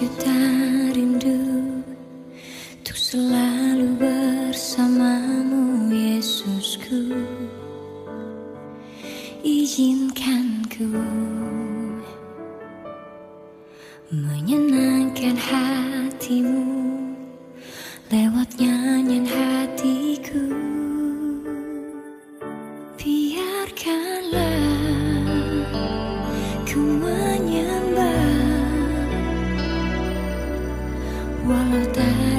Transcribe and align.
you 0.00 0.08
down. 0.18 0.35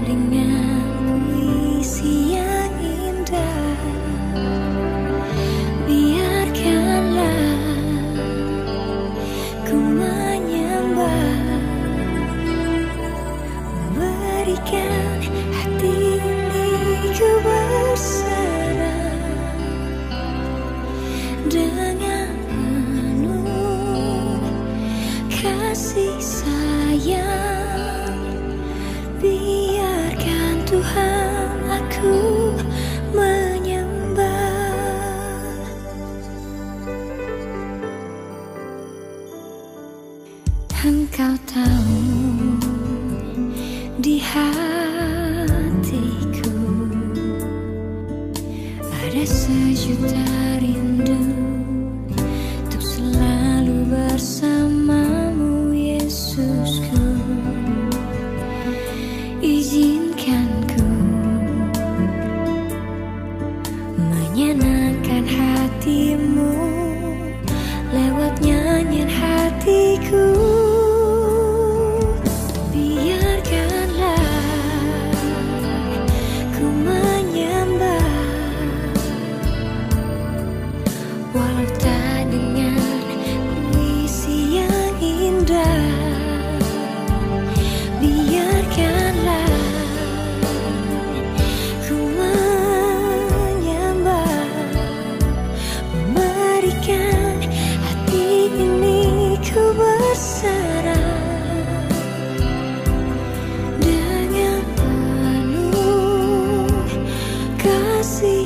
Dengan 0.03 0.87
puisi 1.31 2.39
yang 2.39 2.46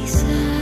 pieces 0.02 0.61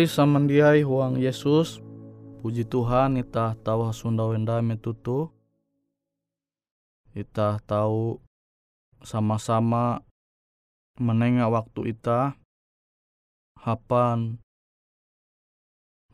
Pahari 0.00 0.16
samandiai 0.16 0.80
huang 0.80 1.20
Yesus, 1.20 1.76
puji 2.40 2.64
Tuhan 2.64 3.20
ita 3.20 3.52
tahu 3.60 3.84
hasunda 3.84 4.24
wenda 4.24 4.56
metutu. 4.64 5.28
Ita 7.12 7.60
tahu 7.68 8.16
sama-sama 9.04 10.00
menengah 10.96 11.52
waktu 11.52 11.92
ita 11.92 12.32
hapan 13.60 14.40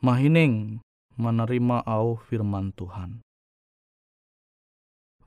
mahining 0.02 0.82
menerima 1.14 1.86
au 1.86 2.18
firman 2.18 2.74
Tuhan. 2.74 3.22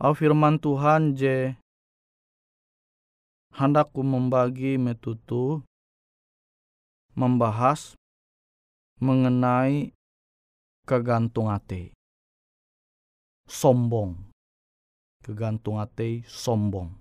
Au 0.04 0.12
firman 0.12 0.60
Tuhan 0.60 1.16
je 1.16 1.56
hendakku 3.56 4.04
membagi 4.04 4.76
metutu 4.76 5.64
membahas 7.16 7.96
mengenai 9.00 9.96
kegantung 10.84 11.48
ate. 11.48 11.96
Sombong. 13.48 14.30
Kegantung 15.24 15.80
ate 15.80 16.24
sombong. 16.28 17.00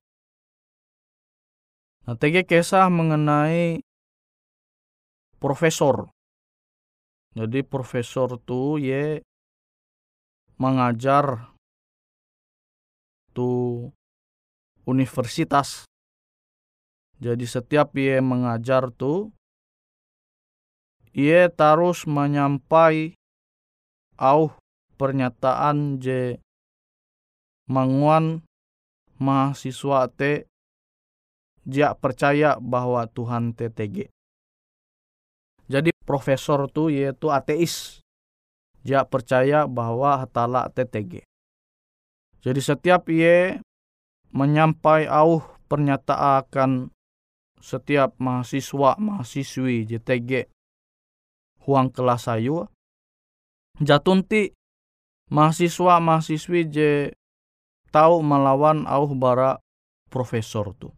Nah, 2.08 2.16
tege 2.16 2.46
kisah 2.46 2.88
mengenai 2.88 3.84
profesor. 5.36 6.08
Jadi 7.36 7.60
profesor 7.62 8.40
tu 8.42 8.80
ye 8.80 9.20
mengajar 10.58 11.54
tu 13.36 13.86
universitas. 14.88 15.84
Jadi 17.20 17.44
setiap 17.44 17.94
ye 17.94 18.18
mengajar 18.24 18.90
tu 18.90 19.30
ia 21.18 21.50
terus 21.50 22.06
menyampai 22.06 23.18
au 24.14 24.54
pernyataan 24.94 25.98
je 25.98 26.38
manguan 27.66 28.46
mahasiswa 29.18 30.06
te 30.14 30.46
dia 31.66 31.90
percaya 31.98 32.56
bahwa 32.62 33.02
Tuhan 33.10 33.50
TTG. 33.50 34.06
Jadi 35.68 35.90
profesor 36.06 36.70
tu 36.70 36.88
yaitu 36.88 37.28
ateis. 37.34 38.00
Dia 38.86 39.04
percaya 39.04 39.68
bahwa 39.68 40.22
hatala 40.22 40.70
TTG. 40.70 41.26
Jadi 42.40 42.60
setiap 42.62 43.10
ia 43.10 43.58
menyampai 44.30 45.10
au 45.10 45.42
pernyataan 45.66 46.94
setiap 47.58 48.14
mahasiswa 48.22 48.96
mahasiswi 48.96 49.82
JTG 49.84 50.46
huang 51.68 51.92
kelas 51.92 52.24
ayu 52.32 52.64
jatunti 53.84 54.56
mahasiswa 55.28 56.00
mahasiswi 56.00 56.64
je 56.72 56.90
tahu 57.92 58.24
melawan 58.24 58.88
au 58.88 59.04
bara 59.12 59.60
profesor 60.08 60.72
tu. 60.80 60.88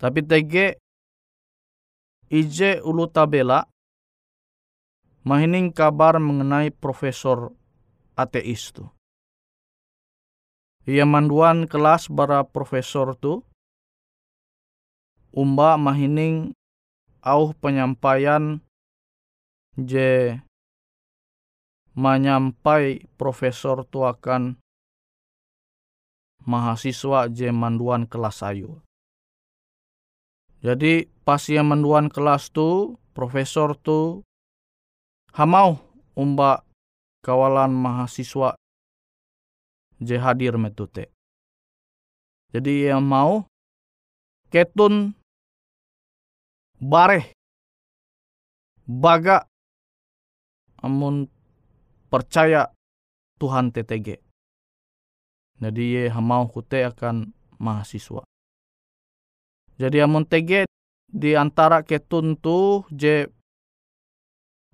Tapi 0.00 0.24
TG 0.24 0.80
ije 2.32 2.80
ulu 2.80 3.06
tabela 3.12 3.68
mahining 5.28 5.70
kabar 5.70 6.16
mengenai 6.16 6.72
profesor 6.72 7.52
ateis 8.16 8.72
tu. 8.72 8.88
Ia 10.88 11.06
manduan 11.06 11.70
kelas 11.70 12.10
bara 12.10 12.42
profesor 12.42 13.14
tu 13.14 13.44
umba 15.30 15.78
mahining 15.78 16.50
au 17.22 17.54
penyampaian 17.54 18.58
je 19.76 20.36
menyampai 21.92 23.04
profesor 23.20 23.84
tu 23.88 24.04
akan 24.04 24.56
mahasiswa 26.42 27.28
je 27.30 27.48
manduan 27.52 28.08
kelas 28.08 28.42
ayu. 28.42 28.80
Jadi 30.62 31.10
pas 31.26 31.42
ia 31.50 31.66
menduan 31.66 32.06
kelas 32.06 32.54
tu, 32.54 32.98
profesor 33.12 33.74
tu 33.74 34.22
hamau 35.34 35.82
umba 36.14 36.62
kawalan 37.26 37.74
mahasiswa 37.74 38.54
je 39.98 40.16
hadir 40.18 40.54
metute. 40.58 41.10
Jadi 42.52 42.86
ia 42.86 43.00
mau 43.00 43.48
ketun 44.52 45.16
bareh 46.78 47.32
baga 48.84 49.48
amun 50.82 51.30
percaya 52.10 52.68
Tuhan 53.38 53.70
TTG. 53.70 54.20
Jadi 55.62 55.82
ia 55.94 56.10
hamau 56.10 56.50
kute 56.50 56.82
akan 56.82 57.30
mahasiswa. 57.62 58.26
Jadi 59.78 59.98
amun 60.02 60.26
tege 60.26 60.66
di 61.06 61.38
antara 61.38 61.86
ketun 61.86 62.34
tu 62.34 62.82
je 62.90 63.30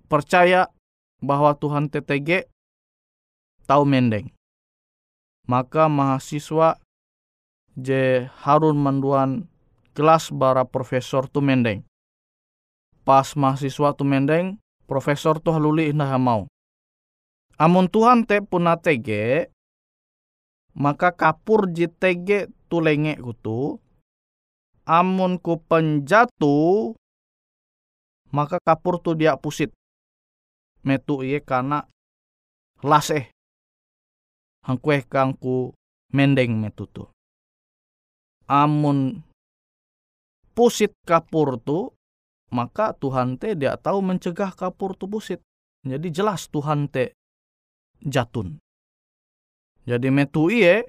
percaya 0.09 0.67
bahwa 1.21 1.53
Tuhan 1.53 1.93
TTG 1.93 2.49
tahu 3.69 3.85
mendeng. 3.85 4.33
Maka 5.45 5.85
mahasiswa 5.85 6.81
je 7.77 8.25
harun 8.41 8.77
manduan 8.81 9.45
kelas 9.93 10.33
bara 10.33 10.65
profesor 10.65 11.29
tu 11.29 11.41
mendeng. 11.41 11.85
Pas 13.05 13.25
mahasiswa 13.33 13.93
tu 13.97 14.05
mendeng, 14.05 14.61
profesor 14.89 15.37
tu 15.37 15.53
haluli 15.53 15.93
nah 15.93 16.17
mau. 16.17 16.49
Amun 17.61 17.85
Tuhan 17.85 18.25
te 18.25 18.41
puna 18.41 18.73
tege, 18.81 19.53
maka 20.73 21.13
kapur 21.13 21.69
jitege 21.69 22.49
tulenge 22.65 23.21
kutu, 23.21 23.77
amun 24.89 25.37
ku 25.37 25.61
penjatu 25.61 26.97
maka 28.33 28.57
kapur 28.65 28.97
tu 28.97 29.13
dia 29.13 29.37
pusit. 29.37 29.69
Metu 30.81 31.21
iye 31.21 31.43
kana 31.43 31.85
laseh 32.81 33.27
hangkueh 34.63 35.03
kangku 35.05 35.75
mendeng 36.15 36.55
metu 36.55 36.87
tu. 36.87 37.03
Amun 38.47 39.19
pusit 40.55 40.95
kapur 41.03 41.59
tu 41.59 41.91
maka 42.49 42.93
Tuhan 42.97 43.37
te 43.37 43.53
dia 43.53 43.77
tahu 43.77 44.01
mencegah 44.01 44.53
kapur 44.53 44.97
tu 44.97 45.05
pusit 45.05 45.41
jadi 45.85 46.07
jelas 46.09 46.49
Tuhan 46.49 46.89
te 46.89 47.13
jatun 48.03 48.57
jadi 49.87 50.07
metu 50.09 50.49
iye 50.53 50.85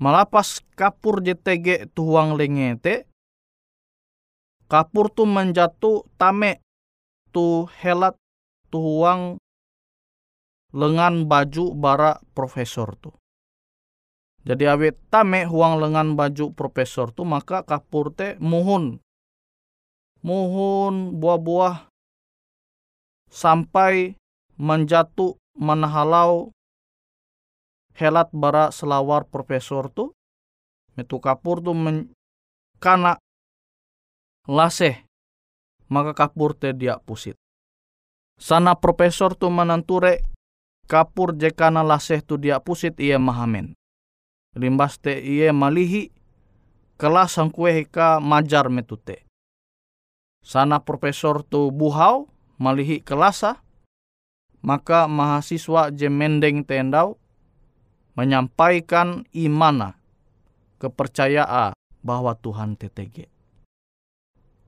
malapas 0.00 0.60
kapur 0.76 1.20
JTG 1.24 1.92
tuang 1.96 2.36
lengete 2.36 3.08
kapur 4.68 5.08
tu 5.08 5.24
menjatuh 5.24 6.04
tame 6.20 6.60
tu 7.32 7.64
helat 7.80 8.16
tu 8.68 8.78
huang 8.78 9.40
lengan 10.76 11.24
baju 11.24 11.72
bara 11.72 12.20
profesor 12.36 12.92
tu. 13.00 13.10
Jadi 14.44 14.64
awet 14.68 14.96
tame 15.12 15.44
huang 15.48 15.80
lengan 15.80 16.16
baju 16.16 16.52
profesor 16.52 17.12
tu 17.12 17.24
maka 17.24 17.64
kapur 17.64 18.12
te 18.12 18.36
muhun. 18.40 19.00
Muhun 20.18 21.14
buah-buah 21.18 21.86
sampai 23.30 24.18
menjatuh 24.58 25.38
menahalau 25.54 26.50
helat 27.94 28.26
bara 28.34 28.74
selawar 28.74 29.26
profesor 29.30 29.90
tu. 29.94 30.10
Metu 30.98 31.22
kapur 31.22 31.62
tu 31.62 31.70
men, 31.78 32.10
kana 32.82 33.22
laseh 34.50 35.06
maka 35.86 36.12
kapur 36.18 36.58
te 36.58 36.74
dia 36.74 36.98
pusit. 36.98 37.38
Sana 38.38 38.74
profesor 38.74 39.38
tu 39.38 39.46
mananture 39.50 40.26
kapur 40.90 41.38
jekana 41.38 41.86
laseh 41.86 42.18
tu 42.22 42.34
dia 42.34 42.58
pusit 42.58 42.98
ia 42.98 43.22
mahamen. 43.22 43.78
Limbas 44.58 44.98
te 44.98 45.14
ia 45.22 45.54
malihi 45.54 46.10
kelas 46.98 47.38
ang 47.38 47.54
kue 47.54 47.70
heka 47.70 48.18
majar 48.18 48.66
metute. 48.66 49.27
Sana 50.42 50.80
profesor 50.80 51.44
tu 51.44 51.68
buhau 51.70 52.30
malihi 52.58 53.02
kelasa 53.04 53.62
maka 54.58 55.06
mahasiswa 55.06 55.94
jemendeng 55.94 56.66
tendau 56.66 57.18
menyampaikan 58.18 59.22
imana 59.30 59.94
kepercayaan 60.82 61.74
bahwa 62.02 62.34
Tuhan 62.34 62.74
TTG. 62.74 63.30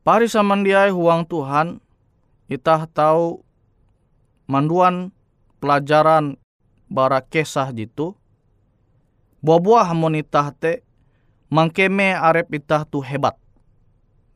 Pari 0.06 0.26
samandiai 0.30 0.94
huang 0.94 1.26
Tuhan, 1.26 1.82
itah 2.46 2.86
tahu 2.86 3.42
manduan 4.46 5.10
pelajaran 5.58 6.38
bara 6.90 7.22
kesah 7.22 7.70
jitu, 7.74 8.14
buah-buah 9.42 9.90
hamon 9.90 10.18
itah 10.18 10.50
te 10.54 10.82
mangkeme 11.50 12.14
arep 12.14 12.48
itah 12.54 12.86
tu 12.86 13.02
hebat. 13.02 13.36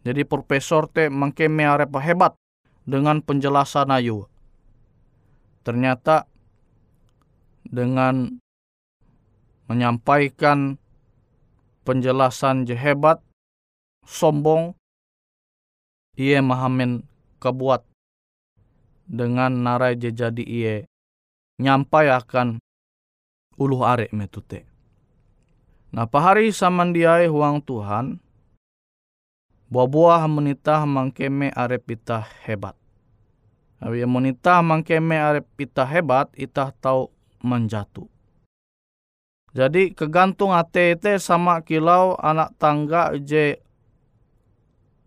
Jadi 0.04 0.22
profesor 0.28 0.84
te 0.86 1.08
mangkeme 1.08 1.64
arep 1.64 1.88
hebat 2.04 2.36
dengan 2.84 3.24
penjelasan 3.24 3.88
ayu. 3.88 4.28
Ternyata 5.64 6.28
dengan 7.64 8.36
menyampaikan 9.64 10.76
penjelasan 11.88 12.68
je 12.68 12.76
hebat, 12.76 13.24
sombong, 14.04 14.76
ia 16.20 16.44
mahamen 16.44 17.08
kebuat 17.40 17.88
dengan 19.08 19.52
narai 19.64 19.96
je 19.96 20.12
jadi 20.12 20.44
ia 20.44 20.76
nyampai 21.60 22.12
akan 22.12 22.60
uluh 23.56 23.84
arek 23.84 24.12
metute. 24.12 24.68
Nah 25.94 26.08
pahari 26.10 26.50
samandiai 26.50 27.30
huang 27.30 27.62
Tuhan, 27.62 28.18
buah-buah 29.68 30.24
menitah 30.28 30.84
mangkeme 30.88 31.52
arep 31.52 31.84
itah 31.94 32.24
hebat. 32.44 32.76
Awi 33.84 34.04
menitah 34.08 34.64
mangkeme 34.64 35.16
arep 35.20 35.44
itah 35.60 35.88
hebat, 35.88 36.32
itah 36.36 36.72
tahu 36.80 37.12
menjatuh. 37.44 38.08
Jadi 39.54 39.94
kegantung 39.94 40.50
ate 40.50 40.98
sama 41.22 41.62
kilau 41.62 42.18
anak 42.18 42.58
tangga 42.58 43.14
je 43.14 43.60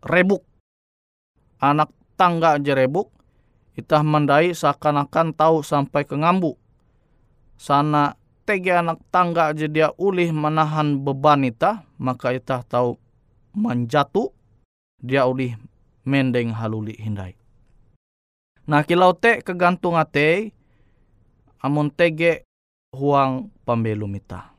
rebuk. 0.05 0.45
Anak 1.59 1.91
tangga 2.15 2.55
je 2.61 2.71
rebuk, 2.71 3.11
itah 3.75 4.05
mendai 4.05 4.55
seakan-akan 4.55 5.35
tahu 5.35 5.65
sampai 5.65 6.05
ke 6.05 6.15
ngambu. 6.15 6.55
Sana 7.57 8.13
tege 8.45 8.71
anak 8.71 9.03
tangga 9.11 9.51
aja 9.51 9.67
dia 9.67 9.89
ulih 9.97 10.29
menahan 10.31 11.01
beban 11.01 11.43
ita, 11.43 11.83
maka 11.99 12.31
ita 12.31 12.63
tahu 12.63 12.95
menjatuh, 13.57 14.31
dia 14.97 15.29
ulih 15.29 15.55
mendeng 16.07 16.55
haluli 16.55 16.97
hindai. 16.97 17.37
Nah 18.67 18.83
kilau 18.83 19.15
te 19.15 19.39
kegantung 19.39 19.95
ate, 19.95 20.51
amun 21.63 21.87
tege 21.87 22.43
huang 22.91 23.47
pembelum 23.63 24.11
ita. 24.19 24.51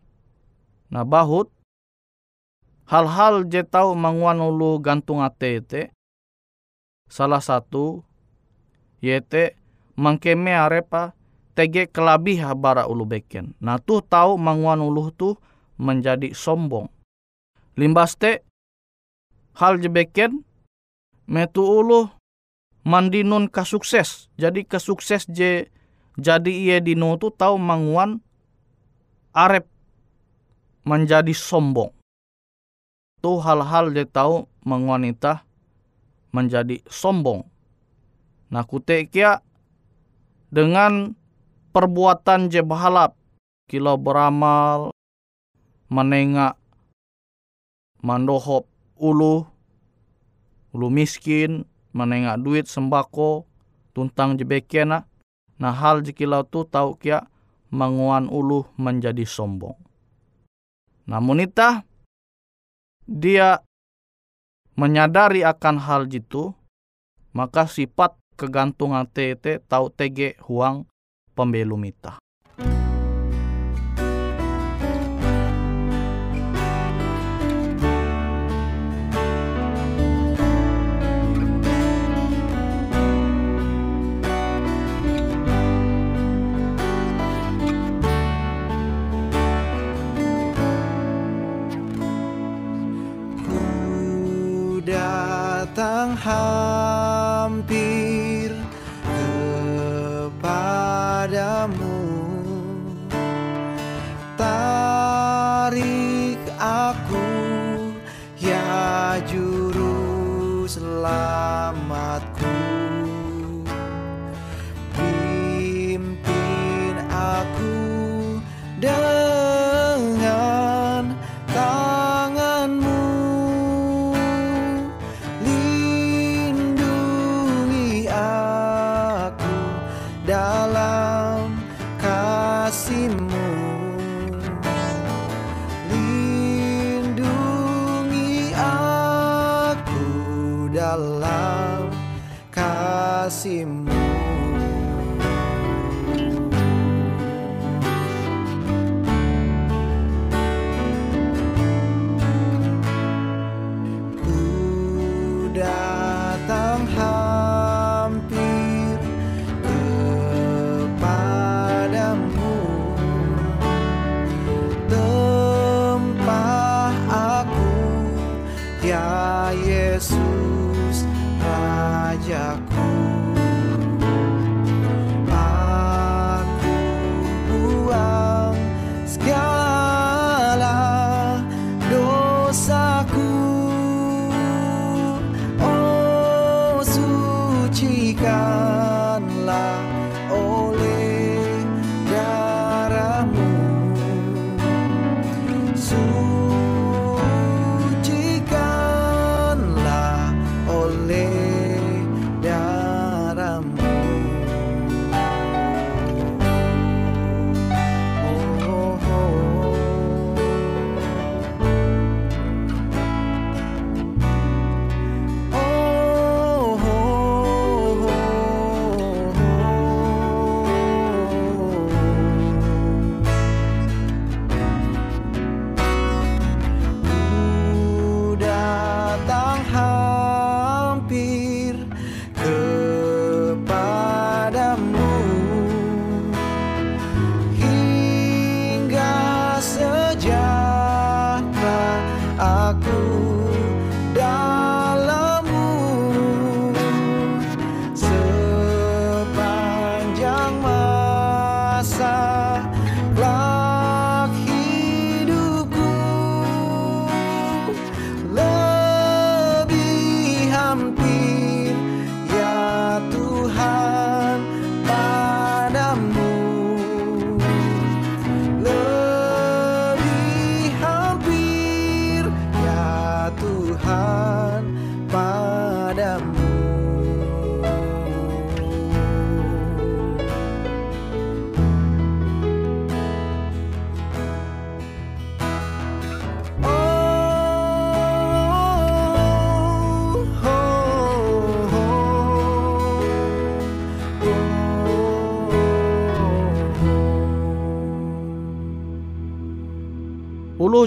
Nah 0.88 1.04
bahut, 1.04 1.52
hal-hal 2.88 3.44
je 3.44 3.60
tahu 3.60 3.92
manguan 3.92 4.40
ulu 4.40 4.80
gantung 4.80 5.20
ate 5.20 5.60
te, 5.60 5.82
salah 7.04 7.44
satu, 7.44 8.00
yete 9.04 9.60
mangkeme 9.92 10.56
arepa 10.56 11.12
tege 11.52 11.84
kelabih 11.90 12.40
bara 12.56 12.88
ulu 12.88 13.04
beken. 13.04 13.52
Nah 13.60 13.76
tuh 13.76 14.00
tahu 14.00 14.40
manguan 14.40 14.80
ulu 14.80 15.12
tuh 15.12 15.36
menjadi 15.76 16.32
sombong. 16.32 16.88
Limbas 17.76 18.16
te 18.16 18.47
hal 19.58 19.82
jebeken 19.82 20.46
metu 21.26 21.66
ulu 21.66 22.06
mandinun 22.86 23.50
kasukses. 23.50 24.30
Jadi 24.38 24.62
kasukses 24.62 25.26
je 25.26 25.66
jadi 26.14 26.50
ia 26.50 26.78
dino 26.78 27.18
tuh 27.18 27.34
tahu 27.34 27.58
manguan 27.58 28.22
arep 29.34 29.66
menjadi 30.86 31.34
sombong. 31.34 31.90
Tuh 33.18 33.42
hal-hal 33.42 33.90
je 33.90 34.06
tahu 34.06 34.46
menguanita 34.62 35.42
menjadi 36.30 36.78
sombong. 36.86 37.42
Nah 38.48 38.62
kute 38.62 39.10
kia 39.10 39.42
dengan 40.48 41.18
perbuatan 41.74 42.48
je 42.48 42.62
bahalap 42.62 43.18
kilo 43.68 44.00
beramal 44.00 44.94
menengak 45.92 46.56
mandohop 48.00 48.64
ulu 49.00 49.46
ulu 50.74 50.86
miskin 50.92 51.64
menengak 51.96 52.38
duit 52.42 52.66
sembako 52.68 53.48
tuntang 53.96 54.36
jebekena 54.36 55.08
nah 55.58 55.74
hal 55.74 56.04
jikilau 56.04 56.46
tu 56.46 56.62
tahu 56.68 56.94
kia 57.00 57.26
menguan 57.72 58.28
ulu 58.30 58.68
menjadi 58.78 59.24
sombong 59.24 59.74
namun 61.08 61.42
itah 61.42 61.82
dia 63.08 63.64
menyadari 64.76 65.42
akan 65.42 65.80
hal 65.80 66.06
jitu 66.06 66.52
maka 67.32 67.64
sifat 67.64 68.14
kegantungan 68.38 69.08
tete 69.10 69.58
tahu 69.66 69.90
tege 69.90 70.38
huang 70.46 70.86
pembelum 71.34 71.82
ita. 71.82 72.22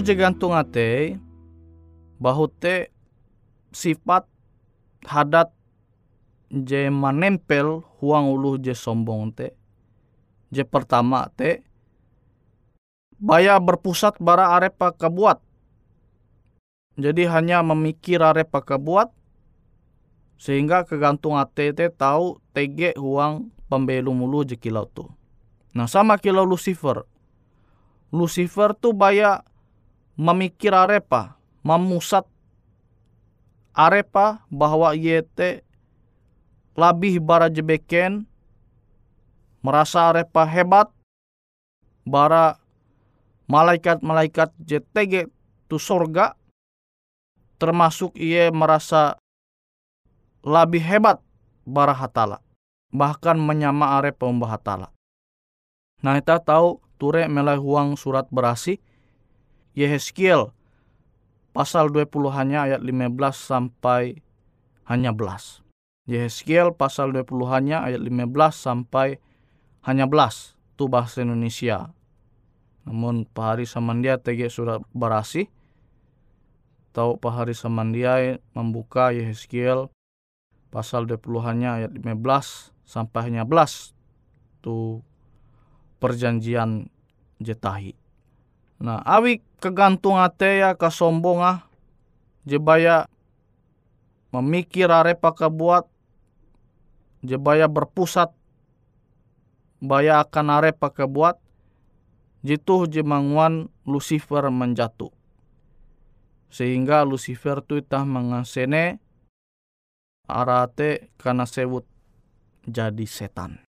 Je 0.00 0.14
gantung 0.16 0.56
ate 0.56 1.20
bahu 2.22 2.46
te 2.46 2.88
sifat 3.74 4.24
hadat 5.04 5.50
je 6.48 6.88
manempel 6.88 7.82
huang 8.00 8.32
ulu 8.32 8.60
je 8.62 8.72
sombong 8.72 9.34
te. 9.34 9.52
Je 10.52 10.64
pertama 10.64 11.28
te 11.32 11.64
baya 13.16 13.60
berpusat 13.60 14.16
bara 14.22 14.54
arepa 14.56 14.94
kebuat. 14.94 15.40
Jadi 17.00 17.24
hanya 17.28 17.64
memikir 17.64 18.20
arepa 18.20 18.60
kebuat 18.60 19.10
sehingga 20.36 20.84
kegantung 20.84 21.40
ate 21.40 21.72
te 21.72 21.88
tahu 21.88 22.40
tege 22.52 22.92
huang 22.94 23.48
pembelu 23.66 24.12
mulu 24.12 24.44
je 24.44 24.60
kilau 24.60 24.84
tu. 24.84 25.08
Nah 25.72 25.88
sama 25.88 26.20
kilau 26.20 26.44
Lucifer. 26.44 27.08
Lucifer 28.12 28.76
tu 28.76 28.92
baya 28.92 29.40
memikir 30.22 30.70
arepa, 30.70 31.34
memusat 31.66 32.22
arepa 33.74 34.46
bahwa 34.46 34.94
ye 34.94 35.26
te 35.26 35.66
labih 36.78 37.18
bara 37.18 37.50
jebeken 37.50 38.22
merasa 39.66 40.14
arepa 40.14 40.46
hebat 40.46 40.88
bara 42.06 42.62
malaikat-malaikat 43.50 44.54
JTG 44.62 45.26
tu 45.66 45.82
sorga 45.82 46.38
termasuk 47.58 48.14
ia 48.14 48.54
merasa 48.54 49.18
lebih 50.46 50.82
hebat 50.82 51.18
bara 51.66 51.94
hatala 51.98 52.38
bahkan 52.92 53.40
menyama 53.40 53.98
arepa 53.98 54.28
umbah 54.28 54.54
hatala. 54.54 54.92
Nah 56.04 56.20
kita 56.20 56.44
tahu 56.44 56.82
ture 57.00 57.24
melai 57.26 57.56
huang 57.56 57.96
surat 57.96 58.28
berasi 58.28 58.78
Yehezkiel 59.72 60.52
pasal 61.56 61.88
20 61.88 62.12
hanya 62.32 62.68
ayat 62.68 62.80
15 62.84 62.92
sampai 63.32 64.20
hanya 64.84 65.16
belas. 65.16 65.64
Yehezkiel 66.04 66.76
pasal 66.76 67.14
20 67.14 67.28
hanya 67.48 67.86
ayat 67.86 68.04
15 68.04 68.52
sampai 68.52 69.16
hanya 69.88 70.04
belas. 70.04 70.58
Itu 70.76 70.92
bahasa 70.92 71.24
Indonesia. 71.24 71.94
Namun 72.84 73.24
pahari 73.30 73.64
samandia 73.64 74.18
tege 74.18 74.50
surat 74.52 74.82
berasi. 74.92 75.48
Tahu 76.92 77.16
pahari 77.16 77.56
samandia 77.56 78.36
membuka 78.52 79.14
Yehezkiel 79.14 79.88
pasal 80.68 81.08
20 81.08 81.48
hanya 81.48 81.80
ayat 81.80 81.92
15 81.96 82.76
sampai 82.84 83.20
hanya 83.30 83.48
belas. 83.48 83.96
Itu 84.60 85.00
perjanjian 85.96 86.92
jetahi. 87.40 88.01
Nah, 88.82 88.98
awi 89.06 89.38
kegantung 89.62 90.18
ate 90.18 90.58
ya 90.58 90.74
kesombong 90.74 91.38
ah. 91.38 91.58
Jebaya 92.42 93.06
memikir 94.34 94.90
arepa 94.90 95.30
kebuat. 95.30 95.86
Jebaya 97.22 97.70
berpusat. 97.70 98.34
Baya 99.78 100.26
akan 100.26 100.58
arepa 100.58 100.90
kebuat. 100.90 101.38
Jitu 102.42 102.90
jemanguan 102.90 103.70
Lucifer 103.86 104.50
menjatuh. 104.50 105.14
Sehingga 106.50 107.06
Lucifer 107.06 107.62
tu 107.62 107.78
itah 107.78 108.02
mengasene 108.02 108.98
arate 110.26 111.14
karena 111.22 111.46
sewut 111.46 111.86
jadi 112.66 113.06
setan. 113.06 113.62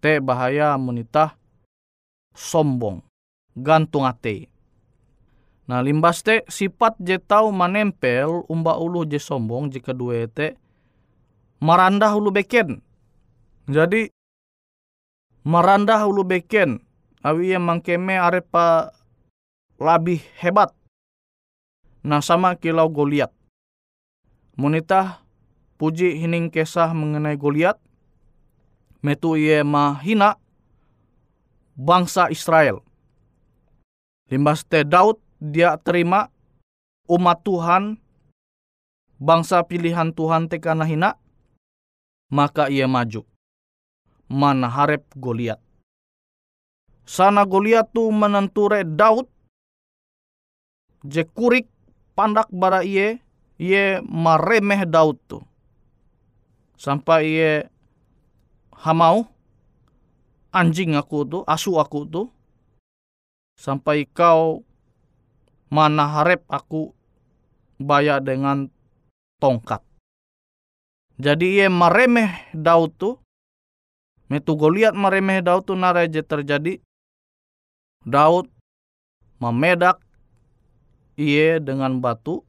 Te 0.00 0.16
bahaya 0.16 0.80
munitah 0.80 1.36
sombong 2.32 3.04
gantung 3.54 4.04
ate. 4.04 4.50
Nah 5.64 5.80
limbas 5.80 6.20
te 6.20 6.44
sifat 6.44 6.98
je 7.00 7.16
tau 7.16 7.48
manempel 7.48 8.44
umba 8.52 8.76
ulu 8.76 9.08
je 9.08 9.16
sombong 9.16 9.72
jika 9.72 9.96
dua 9.96 10.28
te 10.28 10.58
merandah 11.64 12.12
ulu 12.12 12.28
beken. 12.34 12.84
Jadi 13.64 14.12
merandah 15.48 16.04
ulu 16.04 16.20
beken 16.20 16.84
awi 17.24 17.56
yang 17.56 17.64
mangkeme 17.64 18.20
arepa 18.20 18.92
lebih 19.80 20.20
hebat. 20.36 20.68
Nah 22.04 22.20
sama 22.20 22.60
kilau 22.60 22.92
Goliat. 22.92 23.32
Munitah 24.60 25.24
puji 25.80 26.20
hining 26.20 26.52
kesah 26.52 26.92
mengenai 26.92 27.40
Goliat. 27.40 27.80
Metu 29.00 29.36
ia 29.36 29.64
mahina 29.64 30.36
bangsa 31.76 32.28
Israel 32.28 32.84
Limbas 34.32 34.64
te 34.64 34.88
Daud 34.88 35.20
dia 35.36 35.76
terima 35.76 36.32
umat 37.04 37.44
Tuhan 37.44 38.00
bangsa 39.20 39.60
pilihan 39.68 40.16
Tuhan 40.16 40.48
te 40.48 40.56
kana 40.56 40.88
hina 40.88 41.20
maka 42.32 42.72
ia 42.72 42.88
maju 42.88 43.28
mana 44.24 44.72
harap 44.72 45.04
Goliat. 45.12 45.60
Sana 47.04 47.44
Goliat 47.44 47.92
tu 47.92 48.08
menenture 48.08 48.80
Daud 48.88 49.28
je 51.04 51.20
kurik 51.28 51.68
pandak 52.16 52.48
bara 52.48 52.80
iye 52.80 53.20
iye 53.60 54.00
maremeh 54.00 54.88
Daud 54.88 55.20
tu. 55.28 55.44
Sampai 56.80 57.28
iye 57.28 57.68
hamau 58.72 59.28
anjing 60.48 60.96
aku 60.96 61.28
tu 61.28 61.38
asu 61.44 61.76
aku 61.76 62.08
tu 62.08 62.22
sampai 63.58 64.06
kau 64.10 64.62
mana 65.70 66.06
harap 66.06 66.42
aku 66.46 66.94
bayar 67.78 68.22
dengan 68.22 68.70
tongkat. 69.42 69.82
Jadi 71.18 71.62
ia 71.62 71.70
meremeh 71.70 72.50
Daud 72.54 72.90
tu, 72.98 73.10
metu 74.26 74.58
Goliat 74.58 74.94
meremeh 74.94 75.42
Daud 75.42 75.66
tu 75.66 75.74
naraja 75.78 76.22
terjadi. 76.22 76.82
Daud 78.02 78.50
memedak 79.38 80.02
ia 81.14 81.62
dengan 81.62 82.02
batu, 82.02 82.42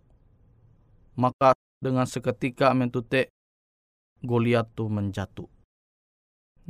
maka 1.13 1.53
dengan 1.77 2.09
seketika 2.09 2.73
mentute 2.73 3.29
Goliat 4.25 4.65
tu 4.73 4.89
menjatuh. 4.89 5.45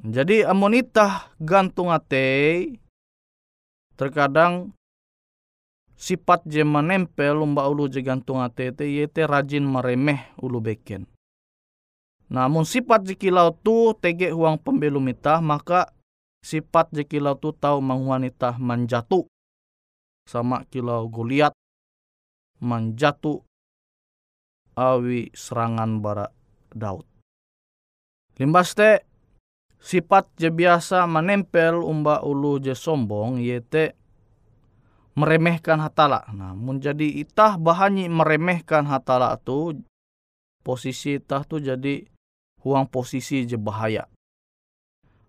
Jadi 0.03 0.43
amonita 0.43 1.31
gantung 1.39 1.87
ate 1.87 2.75
terkadang 3.95 4.75
sifat 5.95 6.43
je 6.45 6.63
menempel 6.67 7.39
umba 7.39 7.67
ulu 7.71 7.87
je 7.87 8.03
gantung 8.03 8.43
ate 8.43 8.71
te 8.75 8.83
yete 8.83 9.23
rajin 9.23 9.63
meremeh 9.63 10.35
ulu 10.39 10.59
beken. 10.59 11.07
Namun 12.27 12.67
sifat 12.67 13.07
kilau 13.15 13.55
tu 13.55 13.95
tege 13.97 14.33
huang 14.33 14.59
pembelum 14.59 15.07
itah 15.07 15.39
maka 15.39 15.93
sifat 16.43 16.91
kilau 17.07 17.39
tu 17.39 17.55
tahu 17.55 17.79
mangwanita 17.79 18.59
menjatuh 18.59 19.23
sama 20.25 20.65
kilau 20.67 21.05
Goliat 21.07 21.53
menjatuh 22.59 23.45
awi 24.75 25.31
serangan 25.31 26.01
bara 26.01 26.27
Daud. 26.75 27.07
Limbas 28.35 28.75
te 28.75 29.05
sifat 29.81 30.29
je 30.39 30.49
biasa 30.49 31.05
menempel 31.05 31.79
umba 31.79 32.21
ulu 32.25 32.57
je 32.59 32.73
sombong 32.73 33.39
yete 33.41 33.93
meremehkan 35.15 35.79
hatala. 35.79 36.27
Nah, 36.35 36.51
menjadi 36.51 37.07
itah 37.23 37.55
bahanyi 37.55 38.11
meremehkan 38.11 38.83
hatala 38.85 39.39
tu 39.39 39.79
posisi 40.61 41.17
itah 41.17 41.47
tu 41.47 41.63
jadi 41.63 42.03
huang 42.61 42.85
posisi 42.89 43.47
je 43.47 43.55
bahaya. 43.55 44.11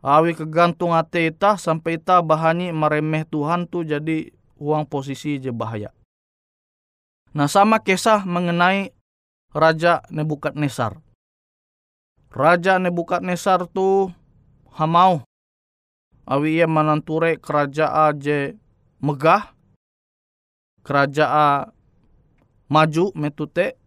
Awi 0.03 0.35
kegantung 0.39 0.95
hati 0.95 1.31
itah 1.31 1.59
sampai 1.59 1.99
itah 1.99 2.23
bahanyi 2.23 2.75
meremeh 2.75 3.27
Tuhan 3.27 3.71
tu 3.71 3.87
jadi 3.87 4.31
huang 4.59 4.87
posisi 4.87 5.39
je 5.39 5.55
bahaya. 5.55 5.95
Nah 7.37 7.47
sama 7.47 7.85
kisah 7.85 8.25
mengenai 8.25 8.97
Raja 9.53 10.05
Nebukadnesar. 10.09 11.01
Raja 12.33 12.77
Nebukadnesar 12.81 13.69
tu 13.71 14.13
hamau. 14.77 15.25
Awi 16.29 16.61
ia 16.61 16.67
menanture 16.69 17.41
kerajaan 17.41 18.21
je 18.21 18.55
megah. 19.01 19.57
Kerajaan 20.85 21.73
maju 22.69 23.05
metute. 23.17 23.81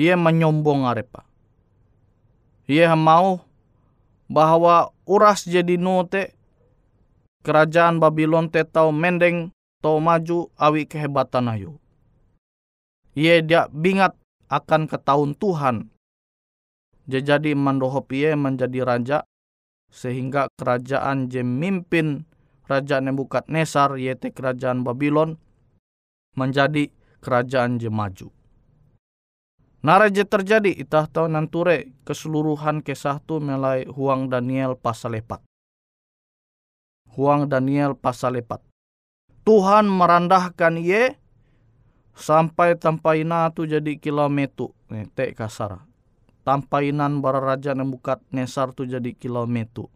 Ia 0.00 0.16
menyombong 0.16 0.88
arepa. 0.88 1.28
Ia 2.70 2.96
mau 2.96 3.44
bahwa 4.30 4.94
uras 5.04 5.44
jadi 5.44 5.76
note 5.76 6.32
kerajaan 7.44 8.00
Babylon 8.00 8.48
te 8.48 8.64
tau 8.64 8.94
mendeng 8.94 9.52
tau 9.84 10.00
maju 10.00 10.48
awi 10.56 10.88
kehebatan 10.88 11.52
ayu. 11.52 11.76
Ia 13.12 13.42
dia 13.44 13.66
bingat 13.68 14.16
akan 14.48 14.88
ketahun 14.88 15.34
Tuhan. 15.36 15.90
Jadi 17.10 17.58
mandohop 17.58 18.06
ia 18.14 18.38
menjadi 18.38 18.86
raja 18.86 19.18
sehingga 19.90 20.46
kerajaan 20.54 21.28
je 21.28 21.42
mimpin 21.42 22.24
Raja 22.70 23.02
Nebukadnesar 23.02 23.98
yaitu 23.98 24.30
kerajaan 24.30 24.86
Babylon 24.86 25.34
menjadi 26.38 26.94
kerajaan 27.18 27.82
je 27.82 27.90
maju. 27.90 28.30
Nara 29.82 30.06
je 30.06 30.22
terjadi 30.22 30.70
itah 30.70 31.10
tahu 31.10 31.26
nanture 31.26 31.90
keseluruhan 32.06 32.84
kisah 32.84 33.18
tu 33.24 33.42
mulai 33.42 33.88
huang 33.90 34.30
Daniel 34.30 34.78
pasal 34.78 35.18
lepat. 35.18 35.42
Huang 37.16 37.50
Daniel 37.50 37.98
pasal 37.98 38.38
lepat. 38.38 38.62
Tuhan 39.42 39.90
merandahkan 39.90 40.78
ye 40.78 41.18
sampai 42.14 42.76
tampaina 42.76 43.50
tu 43.50 43.66
jadi 43.66 43.96
kilometer. 43.96 44.70
Nek 44.92 45.34
kasar. 45.34 45.89
Tampainan 46.50 47.22
bara 47.22 47.38
raja 47.38 47.78
bukat 47.78 48.18
nesar 48.34 48.74
tu 48.74 48.82
jadi 48.82 49.14
kilometer. 49.14 49.86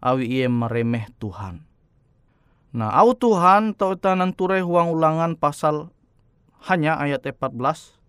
Awi 0.00 0.40
iye 0.40 0.48
meremeh 0.48 1.12
Tuhan. 1.20 1.68
Nah, 2.72 2.96
au 2.96 3.12
Tuhan 3.12 3.76
tau 3.76 3.92
tanan 4.00 4.32
ture 4.32 4.64
huang 4.64 4.96
ulangan 4.96 5.36
pasal 5.36 5.92
hanya 6.64 6.96
ayat 6.96 7.28
14. 7.28 8.00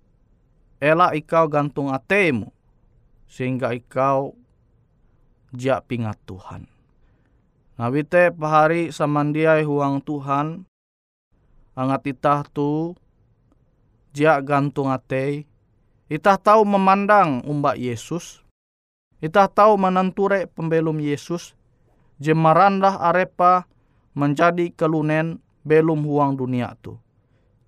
Ela 0.79 1.11
ikau 1.11 1.51
gantung 1.51 1.91
atemu 1.91 2.55
sehingga 3.27 3.75
ikau 3.75 4.39
jak 5.51 5.83
pingat 5.91 6.15
Tuhan. 6.23 6.71
Nah, 7.75 7.91
wite 7.91 8.31
pahari 8.31 8.95
samandiai 8.95 9.67
huang 9.67 9.99
Tuhan 9.99 10.63
angat 11.75 12.15
itah 12.15 12.47
tu 12.47 12.95
jak 14.15 14.39
gantung 14.47 14.87
atei 14.87 15.51
Itah 16.11 16.35
tahu 16.35 16.67
memandang 16.67 17.43
umbak 17.47 17.79
Yesus. 17.79 18.43
Itah 19.23 19.47
tahu 19.47 19.79
menenture 19.79 20.51
pembelum 20.51 20.99
Yesus. 20.99 21.55
Jemarandah 22.19 22.99
arepa 22.99 23.67
menjadi 24.13 24.69
kelunen 24.75 25.39
belum 25.63 26.03
huang 26.03 26.35
dunia 26.37 26.75
tu. 26.83 26.99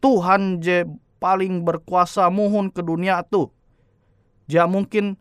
Tuhan 0.04 0.62
je 0.62 0.86
paling 1.18 1.64
berkuasa 1.64 2.28
muhun 2.30 2.70
ke 2.70 2.84
dunia 2.84 3.24
tu. 3.26 3.50
Ja 4.46 4.70
mungkin 4.70 5.18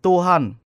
Tuhan 0.00 0.56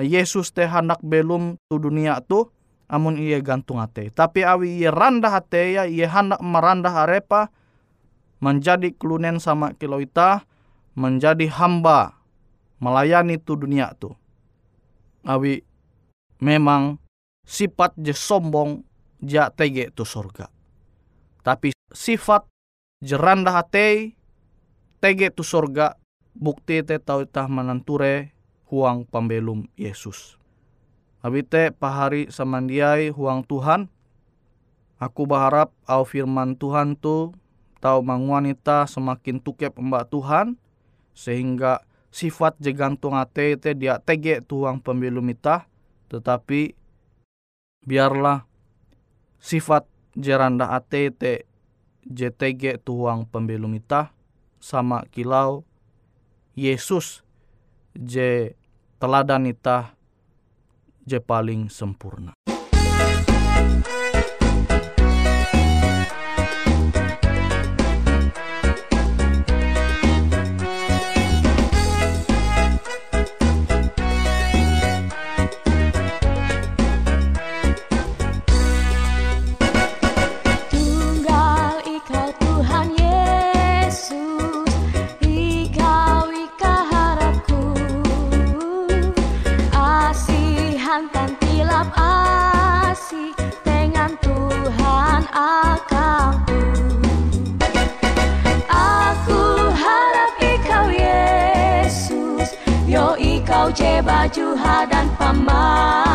Yesus 0.00 0.50
teh 0.50 0.66
hendak 0.66 0.98
belum 1.04 1.60
tu 1.68 1.76
dunia 1.78 2.18
tu 2.24 2.48
amun 2.88 3.20
ia 3.20 3.38
gantung 3.44 3.78
hati. 3.78 4.08
Tapi 4.10 4.42
awi 4.42 4.82
ia 4.82 4.90
randah 4.90 5.30
hati 5.36 5.76
ya 5.76 5.84
ia 5.84 6.08
hendak 6.08 6.40
merandah 6.40 7.04
arepa 7.06 7.52
menjadi 8.40 8.90
kelunen 8.96 9.38
sama 9.38 9.76
kiloita 9.76 10.47
menjadi 10.98 11.46
hamba 11.46 12.18
melayani 12.82 13.38
tu 13.38 13.54
dunia 13.54 13.94
tu. 13.94 14.10
Awi 15.22 15.62
memang 16.42 16.98
sifat 17.46 17.94
je 17.94 18.10
sombong 18.10 18.82
ja 19.22 19.46
tege 19.54 19.94
tu 19.94 20.02
surga. 20.02 20.50
Tapi 21.46 21.70
sifat 21.94 22.50
jerandah 22.98 23.62
hati 23.62 24.18
tege 24.98 25.30
tu 25.30 25.46
surga 25.46 25.94
bukti 26.34 26.82
te 26.82 26.98
tau 26.98 27.22
tah 27.22 27.46
menanture 27.46 28.34
huang 28.66 29.06
pembelum 29.06 29.70
Yesus. 29.78 30.34
Abite 31.22 31.70
pahari 31.74 32.30
samandiai 32.30 33.14
huang 33.14 33.46
Tuhan. 33.46 33.86
Aku 34.98 35.30
berharap 35.30 35.70
au 35.86 36.02
firman 36.02 36.58
Tuhan 36.58 36.98
tu 36.98 37.30
tau 37.78 38.02
manguanita 38.02 38.82
semakin 38.90 39.38
tukep 39.38 39.70
mbak 39.78 40.10
Tuhan 40.10 40.58
sehingga 41.18 41.82
sifat 42.14 42.54
jegantung 42.62 43.18
ate 43.18 43.58
te 43.58 43.74
dia 43.74 43.98
tege 43.98 44.38
tuang 44.38 44.78
pemilu 44.78 45.18
mita 45.18 45.66
tetapi 46.06 46.78
biarlah 47.82 48.46
sifat 49.42 49.90
jeranda 50.14 50.70
ate 50.70 51.10
te 51.10 51.32
JTG 52.06 52.86
tuang 52.86 53.26
pemilu 53.26 53.66
mita 53.66 54.14
sama 54.62 55.02
kilau 55.10 55.66
Yesus 56.54 57.26
je 57.98 58.54
teladan 59.02 59.50
ita 59.50 59.94
je 61.02 61.18
paling 61.18 61.66
sempurna. 61.66 62.47
Dan 105.28 106.07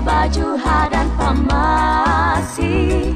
baju 0.00 0.54
hadan 0.54 1.08
pamasi 1.18 3.10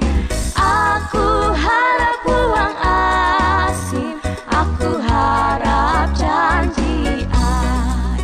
Aku 0.59 1.55
harap 1.55 2.19
uang 2.27 2.75
asim 2.83 4.19
Aku 4.51 4.99
harap 4.99 6.11
janji 6.19 7.23
ay 7.31 8.23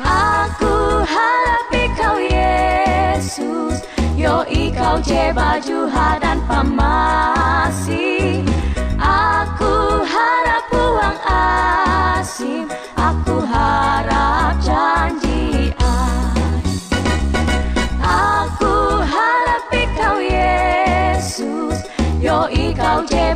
Aku 0.00 1.04
harap 1.04 1.68
kau 1.98 2.16
Yesus. 2.16 3.84
Yoi 4.16 4.72
kau 4.72 4.96
je 5.04 5.32
baju 5.36 5.78
hadan 5.92 6.38
pamasi 6.48 8.17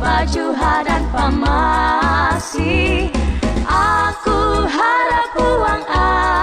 baju 0.03 0.51
dan 0.83 1.03
pamasi 1.15 3.07
Aku 3.63 4.67
harap 4.67 5.31
uang 5.39 5.83
asim 5.87 6.42